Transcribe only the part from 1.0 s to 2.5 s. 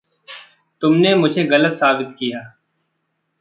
मुझे गलत साबित किया।